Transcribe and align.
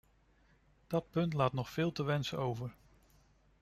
Dat 0.87 1.09
punt 1.09 1.33
laat 1.33 1.49
toch 1.51 1.57
nog 1.59 1.69
veel 1.69 1.91
te 1.91 2.03
wensen 2.03 2.37
over. 2.37 2.75